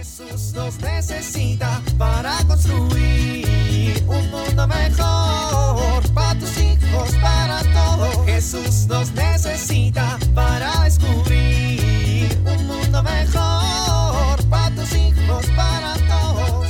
Jesús 0.00 0.54
nos 0.54 0.80
necesita 0.80 1.82
para 1.98 2.38
construir 2.46 4.02
un 4.06 4.30
mundo 4.30 4.66
mejor 4.66 6.14
para 6.14 6.38
tus 6.40 6.56
hijos, 6.56 7.14
para 7.20 7.60
todos. 7.74 8.24
Jesús 8.24 8.86
nos 8.86 9.12
necesita 9.12 10.18
para 10.34 10.84
descubrir 10.84 12.30
un 12.46 12.66
mundo 12.66 13.02
mejor 13.02 14.48
para 14.48 14.74
tus 14.74 14.90
hijos, 14.94 15.44
para 15.54 15.92
todos. 16.08 16.68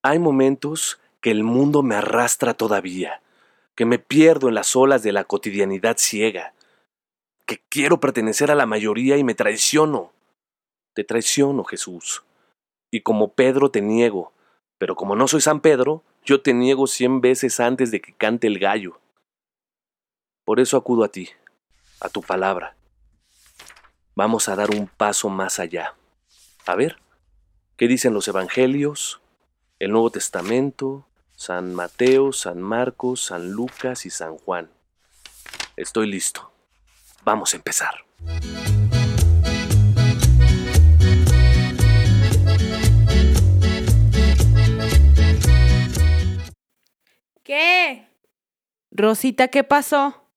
Hay 0.00 0.18
momentos 0.18 0.98
que 1.20 1.32
el 1.32 1.44
mundo 1.44 1.82
me 1.82 1.96
arrastra 1.96 2.54
todavía, 2.54 3.20
que 3.74 3.84
me 3.84 3.98
pierdo 3.98 4.48
en 4.48 4.54
las 4.54 4.74
olas 4.74 5.02
de 5.02 5.12
la 5.12 5.24
cotidianidad 5.24 5.96
ciega, 5.98 6.54
que 7.44 7.60
quiero 7.68 8.00
pertenecer 8.00 8.50
a 8.50 8.54
la 8.54 8.64
mayoría 8.64 9.18
y 9.18 9.22
me 9.22 9.34
traiciono. 9.34 10.13
Te 10.94 11.04
traiciono, 11.04 11.64
Jesús. 11.64 12.22
Y 12.90 13.00
como 13.00 13.32
Pedro 13.32 13.70
te 13.70 13.80
niego, 13.80 14.32
pero 14.78 14.94
como 14.94 15.16
no 15.16 15.28
soy 15.28 15.40
San 15.40 15.60
Pedro, 15.60 16.02
yo 16.24 16.40
te 16.40 16.54
niego 16.54 16.86
cien 16.86 17.20
veces 17.20 17.60
antes 17.60 17.90
de 17.90 18.00
que 18.00 18.14
cante 18.14 18.46
el 18.46 18.58
gallo. 18.58 19.00
Por 20.44 20.60
eso 20.60 20.76
acudo 20.76 21.04
a 21.04 21.08
ti, 21.08 21.30
a 22.00 22.08
tu 22.08 22.22
palabra. 22.22 22.76
Vamos 24.14 24.48
a 24.48 24.56
dar 24.56 24.70
un 24.70 24.86
paso 24.86 25.28
más 25.28 25.58
allá. 25.58 25.94
A 26.66 26.76
ver, 26.76 26.98
¿qué 27.76 27.88
dicen 27.88 28.14
los 28.14 28.28
evangelios, 28.28 29.20
el 29.80 29.90
Nuevo 29.90 30.10
Testamento, 30.10 31.06
San 31.34 31.74
Mateo, 31.74 32.32
San 32.32 32.62
Marcos, 32.62 33.24
San 33.24 33.50
Lucas 33.50 34.06
y 34.06 34.10
San 34.10 34.38
Juan? 34.38 34.70
Estoy 35.76 36.06
listo. 36.06 36.52
Vamos 37.24 37.54
a 37.54 37.56
empezar. 37.56 38.04
Rosita, 48.94 49.48
¿qué 49.48 49.64
pasó? 49.64 50.30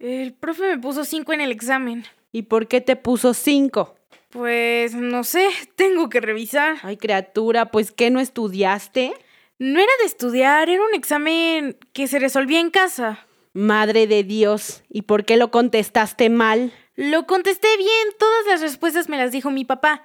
El 0.00 0.34
profe 0.34 0.74
me 0.74 0.78
puso 0.78 1.04
cinco 1.04 1.32
en 1.32 1.40
el 1.40 1.52
examen. 1.52 2.04
¿Y 2.32 2.42
por 2.42 2.66
qué 2.66 2.80
te 2.80 2.96
puso 2.96 3.32
cinco? 3.32 3.94
Pues 4.30 4.94
no 4.94 5.22
sé, 5.22 5.48
tengo 5.76 6.08
que 6.08 6.20
revisar. 6.20 6.78
Ay, 6.82 6.96
criatura, 6.96 7.70
pues 7.70 7.92
¿qué 7.92 8.10
no 8.10 8.18
estudiaste? 8.18 9.14
No 9.60 9.78
era 9.78 9.92
de 10.00 10.06
estudiar, 10.06 10.68
era 10.68 10.82
un 10.82 10.94
examen 10.94 11.78
que 11.92 12.08
se 12.08 12.18
resolvía 12.18 12.58
en 12.58 12.70
casa. 12.70 13.24
Madre 13.52 14.08
de 14.08 14.24
Dios, 14.24 14.82
¿y 14.88 15.02
por 15.02 15.24
qué 15.24 15.36
lo 15.36 15.52
contestaste 15.52 16.28
mal? 16.28 16.72
Lo 16.96 17.26
contesté 17.26 17.68
bien, 17.76 18.08
todas 18.18 18.46
las 18.46 18.60
respuestas 18.62 19.08
me 19.08 19.16
las 19.16 19.30
dijo 19.30 19.50
mi 19.50 19.64
papá. 19.64 20.04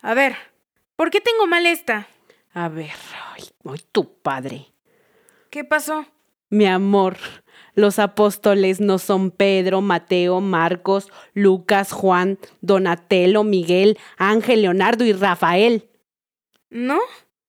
A 0.00 0.14
ver, 0.14 0.36
¿por 0.96 1.10
qué 1.10 1.20
tengo 1.20 1.46
mal 1.46 1.64
esta? 1.66 2.08
A 2.52 2.68
ver, 2.68 2.92
ay, 3.34 3.44
ay, 3.64 3.80
tu 3.92 4.18
padre. 4.20 4.72
¿Qué 5.50 5.62
pasó? 5.62 6.06
Mi 6.54 6.66
amor, 6.66 7.16
los 7.74 7.98
apóstoles 7.98 8.80
no 8.80 9.00
son 9.00 9.32
Pedro, 9.32 9.80
Mateo, 9.80 10.40
Marcos, 10.40 11.08
Lucas, 11.32 11.90
Juan, 11.90 12.38
Donatello, 12.60 13.42
Miguel, 13.42 13.98
Ángel, 14.18 14.62
Leonardo 14.62 15.04
y 15.04 15.12
Rafael. 15.12 15.88
¿No? 16.70 17.00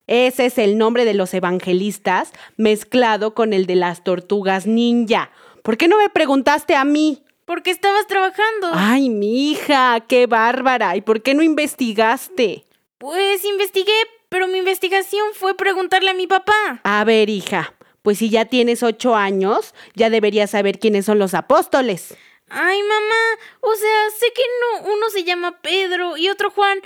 Ese 0.08 0.46
es 0.46 0.58
el 0.58 0.76
nombre 0.76 1.04
de 1.04 1.14
los 1.14 1.32
evangelistas 1.34 2.32
mezclado 2.56 3.32
con 3.32 3.52
el 3.52 3.66
de 3.66 3.76
las 3.76 4.02
tortugas 4.02 4.66
ninja. 4.66 5.30
¿Por 5.62 5.76
qué 5.76 5.86
no 5.86 5.98
me 5.98 6.08
preguntaste 6.08 6.74
a 6.74 6.84
mí? 6.84 7.22
Porque 7.44 7.70
estabas 7.70 8.08
trabajando. 8.08 8.72
Ay, 8.72 9.08
mi 9.08 9.52
hija, 9.52 10.00
qué 10.08 10.26
bárbara. 10.26 10.96
¿Y 10.96 11.00
por 11.00 11.22
qué 11.22 11.32
no 11.34 11.44
investigaste? 11.44 12.64
Pues 12.98 13.44
investigué, 13.44 13.94
pero 14.28 14.48
mi 14.48 14.58
investigación 14.58 15.28
fue 15.34 15.56
preguntarle 15.56 16.10
a 16.10 16.14
mi 16.14 16.26
papá. 16.26 16.80
A 16.82 17.04
ver, 17.04 17.30
hija, 17.30 17.75
pues 18.06 18.18
si 18.18 18.30
ya 18.30 18.44
tienes 18.44 18.84
ocho 18.84 19.16
años, 19.16 19.74
ya 19.96 20.10
deberías 20.10 20.50
saber 20.50 20.78
quiénes 20.78 21.06
son 21.06 21.18
los 21.18 21.34
apóstoles. 21.34 22.16
Ay, 22.48 22.80
mamá, 22.80 23.42
o 23.60 23.74
sea, 23.74 24.10
sé 24.16 24.26
que 24.32 24.42
no, 24.60 24.92
uno 24.94 25.10
se 25.10 25.24
llama 25.24 25.60
Pedro 25.60 26.16
y 26.16 26.28
otro 26.28 26.52
Juan, 26.52 26.78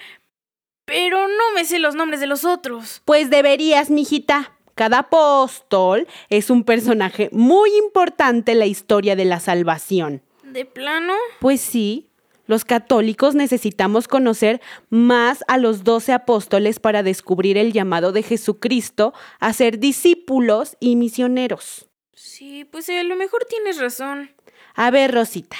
pero 0.86 1.28
no 1.28 1.52
me 1.54 1.66
sé 1.66 1.78
los 1.78 1.94
nombres 1.94 2.20
de 2.20 2.26
los 2.26 2.46
otros. 2.46 3.02
Pues 3.04 3.28
deberías, 3.28 3.90
mijita. 3.90 4.56
Cada 4.74 5.00
apóstol 5.00 6.08
es 6.30 6.48
un 6.48 6.64
personaje 6.64 7.28
muy 7.32 7.68
importante 7.76 8.52
en 8.52 8.58
la 8.60 8.64
historia 8.64 9.14
de 9.14 9.26
la 9.26 9.40
salvación. 9.40 10.22
¿De 10.42 10.64
plano? 10.64 11.12
Pues 11.38 11.60
sí, 11.60 12.09
los 12.50 12.64
católicos 12.64 13.34
necesitamos 13.34 14.08
conocer 14.08 14.60
más 14.90 15.44
a 15.48 15.56
los 15.56 15.84
doce 15.84 16.12
apóstoles 16.12 16.80
para 16.80 17.02
descubrir 17.02 17.56
el 17.56 17.72
llamado 17.72 18.12
de 18.12 18.22
Jesucristo 18.22 19.14
a 19.38 19.52
ser 19.52 19.78
discípulos 19.78 20.76
y 20.80 20.96
misioneros. 20.96 21.88
Sí, 22.12 22.64
pues 22.64 22.88
a 22.90 23.02
lo 23.04 23.16
mejor 23.16 23.46
tienes 23.48 23.78
razón. 23.78 24.34
A 24.74 24.90
ver, 24.90 25.14
Rosita, 25.14 25.56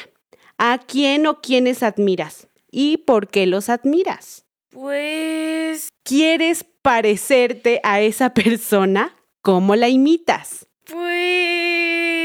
¿a 0.59 0.79
quién 0.79 1.27
o 1.27 1.41
quiénes 1.41 1.83
admiras? 1.83 2.49
¿Y 2.71 2.99
por 2.99 3.29
qué 3.29 3.47
los 3.47 3.69
admiras? 3.69 4.45
Pues... 4.71 5.89
¿Quieres 6.03 6.65
parecerte 6.83 7.81
a 7.85 8.01
esa 8.01 8.35
persona? 8.35 9.17
¿Cómo 9.43 9.77
la 9.77 9.89
imitas? 9.89 10.67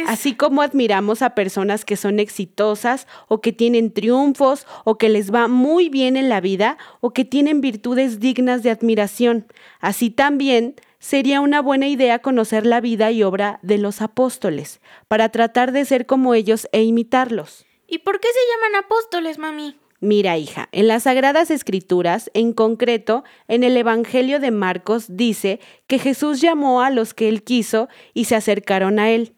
Así 0.05 0.35
como 0.35 0.61
admiramos 0.61 1.21
a 1.21 1.35
personas 1.35 1.83
que 1.83 1.97
son 1.97 2.19
exitosas 2.19 3.07
o 3.27 3.41
que 3.41 3.51
tienen 3.51 3.91
triunfos 3.91 4.67
o 4.83 4.97
que 4.97 5.09
les 5.09 5.33
va 5.33 5.47
muy 5.47 5.89
bien 5.89 6.15
en 6.15 6.29
la 6.29 6.41
vida 6.41 6.77
o 7.01 7.11
que 7.11 7.25
tienen 7.25 7.59
virtudes 7.59 8.19
dignas 8.19 8.61
de 8.61 8.69
admiración. 8.69 9.47
Así 9.79 10.11
también 10.11 10.75
sería 10.99 11.41
una 11.41 11.61
buena 11.61 11.87
idea 11.87 12.19
conocer 12.19 12.65
la 12.65 12.81
vida 12.81 13.11
y 13.11 13.23
obra 13.23 13.59
de 13.63 13.77
los 13.77 14.01
apóstoles 14.01 14.79
para 15.07 15.29
tratar 15.29 15.71
de 15.71 15.85
ser 15.85 16.05
como 16.05 16.33
ellos 16.33 16.67
e 16.71 16.83
imitarlos. 16.83 17.65
¿Y 17.87 17.99
por 17.99 18.19
qué 18.19 18.27
se 18.27 18.39
llaman 18.53 18.83
apóstoles, 18.83 19.37
mami? 19.37 19.75
Mira, 20.01 20.37
hija, 20.37 20.69
en 20.71 20.87
las 20.87 21.03
Sagradas 21.03 21.49
Escrituras, 21.49 22.29
en 22.33 22.53
concreto 22.53 23.23
en 23.47 23.63
el 23.63 23.75
Evangelio 23.77 24.39
de 24.39 24.51
Marcos, 24.51 25.05
dice 25.09 25.59
que 25.87 25.99
Jesús 25.99 26.41
llamó 26.41 26.81
a 26.81 26.89
los 26.89 27.13
que 27.13 27.27
él 27.29 27.43
quiso 27.43 27.87
y 28.13 28.25
se 28.25 28.35
acercaron 28.35 28.99
a 28.99 29.09
él. 29.09 29.33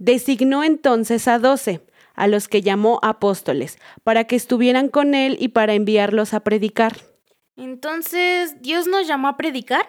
Designó 0.00 0.64
entonces 0.64 1.28
a 1.28 1.38
doce, 1.38 1.82
a 2.14 2.26
los 2.26 2.48
que 2.48 2.62
llamó 2.62 3.00
apóstoles, 3.02 3.78
para 4.02 4.24
que 4.24 4.34
estuvieran 4.34 4.88
con 4.88 5.14
él 5.14 5.36
y 5.38 5.48
para 5.48 5.74
enviarlos 5.74 6.32
a 6.32 6.40
predicar. 6.40 6.96
Entonces, 7.54 8.62
¿Dios 8.62 8.86
nos 8.86 9.06
llamó 9.06 9.28
a 9.28 9.36
predicar? 9.36 9.86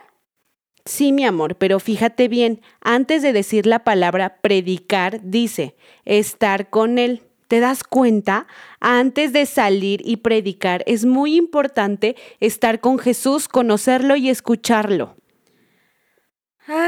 Sí, 0.84 1.14
mi 1.14 1.24
amor, 1.24 1.56
pero 1.56 1.80
fíjate 1.80 2.28
bien, 2.28 2.60
antes 2.82 3.22
de 3.22 3.32
decir 3.32 3.66
la 3.66 3.86
palabra 3.86 4.42
predicar, 4.42 5.22
dice 5.24 5.78
estar 6.04 6.70
con 6.70 7.00
él. 7.00 7.22
¿Te 7.48 7.62
das 7.62 7.86
cuenta? 7.86 8.48
Antes 8.82 9.32
de 9.32 9.46
salir 9.46 10.02
y 10.04 10.18
predicar 10.18 10.84
es 10.88 11.06
muy 11.06 11.38
importante 11.38 12.18
estar 12.42 12.82
con 12.82 13.00
Jesús, 13.00 13.48
conocerlo 13.48 14.18
y 14.18 14.30
escucharlo. 14.30 15.16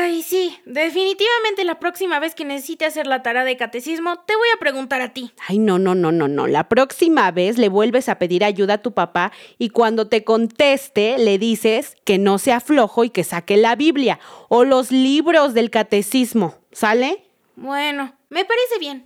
Ay, 0.05 0.21
sí, 0.21 0.59
definitivamente 0.65 1.63
la 1.63 1.79
próxima 1.79 2.19
vez 2.19 2.35
que 2.35 2.43
necesite 2.43 2.83
hacer 2.83 3.07
la 3.07 3.23
tarea 3.23 3.45
de 3.45 3.55
catecismo, 3.55 4.17
te 4.25 4.35
voy 4.35 4.49
a 4.53 4.59
preguntar 4.59 4.99
a 4.99 5.13
ti. 5.13 5.31
Ay, 5.47 5.59
no, 5.59 5.79
no, 5.79 5.95
no, 5.95 6.11
no, 6.11 6.27
no. 6.27 6.45
La 6.45 6.67
próxima 6.67 7.31
vez 7.31 7.57
le 7.57 7.69
vuelves 7.69 8.09
a 8.09 8.19
pedir 8.19 8.43
ayuda 8.43 8.73
a 8.73 8.81
tu 8.81 8.91
papá 8.91 9.31
y 9.57 9.69
cuando 9.69 10.09
te 10.09 10.25
conteste 10.25 11.17
le 11.19 11.37
dices 11.37 11.95
que 12.03 12.17
no 12.17 12.37
sea 12.37 12.59
flojo 12.59 13.05
y 13.05 13.11
que 13.11 13.23
saque 13.23 13.55
la 13.55 13.77
Biblia 13.77 14.19
o 14.49 14.65
los 14.65 14.91
libros 14.91 15.53
del 15.53 15.69
catecismo. 15.69 16.55
¿Sale? 16.73 17.23
Bueno, 17.55 18.13
me 18.27 18.43
parece 18.43 18.79
bien. 18.81 19.05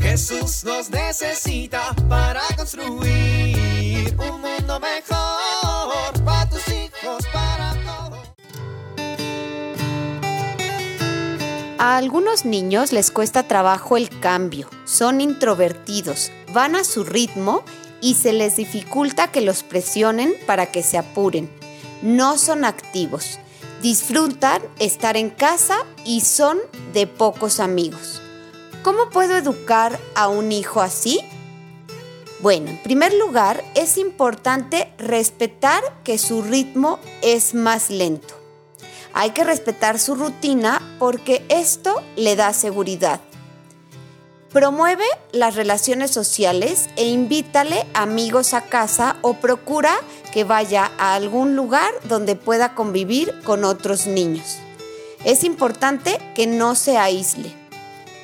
Jesús 0.00 0.64
nos 0.64 0.90
necesita 0.90 1.94
para 2.08 2.42
construir 2.56 4.16
un 4.18 4.40
mundo 4.40 4.80
mejor 4.80 5.19
A 11.82 11.96
algunos 11.96 12.44
niños 12.44 12.92
les 12.92 13.10
cuesta 13.10 13.48
trabajo 13.48 13.96
el 13.96 14.10
cambio, 14.20 14.68
son 14.84 15.22
introvertidos, 15.22 16.30
van 16.52 16.76
a 16.76 16.84
su 16.84 17.04
ritmo 17.04 17.62
y 18.02 18.16
se 18.16 18.34
les 18.34 18.56
dificulta 18.56 19.32
que 19.32 19.40
los 19.40 19.62
presionen 19.62 20.34
para 20.46 20.66
que 20.66 20.82
se 20.82 20.98
apuren. 20.98 21.48
No 22.02 22.36
son 22.36 22.66
activos, 22.66 23.38
disfrutan 23.80 24.60
estar 24.78 25.16
en 25.16 25.30
casa 25.30 25.86
y 26.04 26.20
son 26.20 26.58
de 26.92 27.06
pocos 27.06 27.60
amigos. 27.60 28.20
¿Cómo 28.82 29.08
puedo 29.08 29.34
educar 29.34 29.98
a 30.14 30.28
un 30.28 30.52
hijo 30.52 30.82
así? 30.82 31.20
Bueno, 32.40 32.68
en 32.68 32.82
primer 32.82 33.14
lugar, 33.14 33.64
es 33.74 33.96
importante 33.96 34.92
respetar 34.98 35.82
que 36.04 36.18
su 36.18 36.42
ritmo 36.42 36.98
es 37.22 37.54
más 37.54 37.88
lento. 37.88 38.39
Hay 39.12 39.30
que 39.30 39.44
respetar 39.44 39.98
su 39.98 40.14
rutina 40.14 40.96
porque 40.98 41.44
esto 41.48 42.02
le 42.16 42.36
da 42.36 42.52
seguridad. 42.52 43.20
Promueve 44.52 45.04
las 45.32 45.54
relaciones 45.54 46.10
sociales 46.10 46.88
e 46.96 47.06
invítale 47.06 47.86
amigos 47.94 48.52
a 48.52 48.62
casa 48.62 49.16
o 49.22 49.34
procura 49.34 49.94
que 50.32 50.42
vaya 50.42 50.90
a 50.98 51.14
algún 51.14 51.54
lugar 51.54 51.92
donde 52.04 52.34
pueda 52.34 52.74
convivir 52.74 53.32
con 53.44 53.64
otros 53.64 54.08
niños. 54.08 54.58
Es 55.24 55.44
importante 55.44 56.18
que 56.34 56.48
no 56.48 56.74
se 56.74 56.96
aísle. 56.96 57.54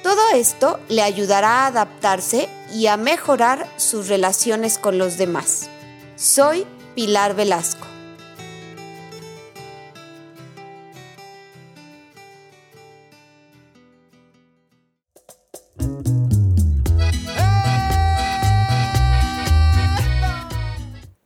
Todo 0.02 0.20
esto 0.34 0.80
le 0.88 1.02
ayudará 1.02 1.64
a 1.64 1.66
adaptarse 1.66 2.48
y 2.72 2.86
a 2.86 2.96
mejorar 2.96 3.68
sus 3.76 4.08
relaciones 4.08 4.78
con 4.78 4.98
los 4.98 5.18
demás. 5.18 5.68
Soy 6.16 6.66
Pilar 6.94 7.34
Velasco. 7.34 7.85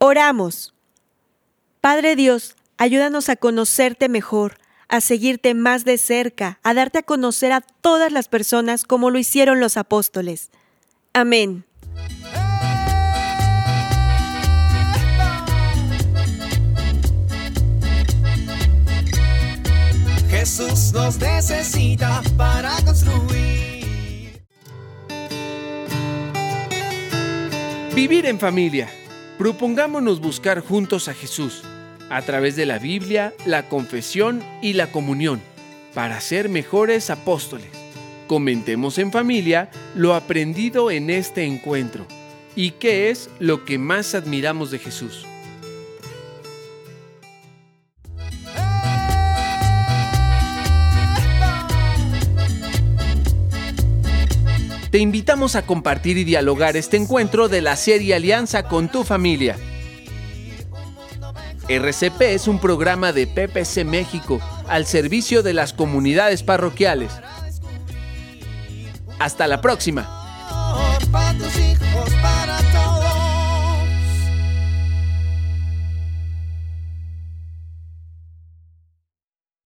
Oramos. 0.03 0.75
Padre 1.81 2.17
Dios, 2.17 2.57
ayúdanos 2.79 3.29
a 3.29 3.37
conocerte 3.37 4.09
mejor, 4.09 4.59
a 4.89 5.01
seguirte 5.01 5.55
más 5.55 5.85
de 5.85 5.99
cerca, 5.99 6.59
a 6.62 6.75
darte 6.75 6.99
a 6.99 7.03
conocer 7.03 7.53
a 7.53 7.61
todas 7.61 8.11
las 8.11 8.29
personas 8.29 8.85
como 8.85 9.11
lo 9.11 9.19
hicieron 9.19 9.61
los 9.61 9.77
apóstoles. 9.77 10.51
Amén. 11.12 11.65
Jesús 20.29 20.93
nos 20.93 21.19
necesita 21.19 22.23
para 22.37 22.75
construir. 22.85 23.80
Vivir 28.00 28.25
en 28.25 28.38
familia. 28.38 28.88
Propongámonos 29.37 30.23
buscar 30.23 30.61
juntos 30.61 31.06
a 31.08 31.12
Jesús 31.12 31.62
a 32.08 32.23
través 32.23 32.56
de 32.56 32.64
la 32.64 32.79
Biblia, 32.79 33.35
la 33.44 33.69
confesión 33.69 34.43
y 34.62 34.73
la 34.73 34.91
comunión 34.91 35.43
para 35.93 36.19
ser 36.23 36.49
mejores 36.49 37.11
apóstoles. 37.11 37.69
Comentemos 38.26 38.97
en 38.97 39.12
familia 39.12 39.70
lo 39.94 40.14
aprendido 40.14 40.91
en 40.91 41.11
este 41.11 41.44
encuentro 41.44 42.06
y 42.56 42.70
qué 42.70 43.11
es 43.11 43.29
lo 43.38 43.67
que 43.67 43.76
más 43.76 44.14
admiramos 44.14 44.70
de 44.70 44.79
Jesús. 44.79 45.26
Te 54.91 54.99
invitamos 54.99 55.55
a 55.55 55.63
compartir 55.63 56.19
y 56.19 56.25
dialogar 56.25 56.77
este 56.77 56.97
encuentro 56.97 57.49
de 57.49 57.61
la 57.61 57.77
serie 57.77 58.15
Alianza 58.15 58.65
con 58.65 58.89
tu 58.89 59.05
familia. 59.05 59.57
RCP 61.69 62.21
es 62.23 62.49
un 62.49 62.59
programa 62.59 63.13
de 63.13 63.29
PPC 63.29 63.85
México 63.85 64.41
al 64.67 64.87
servicio 64.87 65.45
de 65.45 65.55
las 65.55 65.73
comunidades 65.73 66.43
parroquiales. 66.43 67.13
Hasta 69.21 69.47
la 69.47 69.61
próxima. 69.61 70.09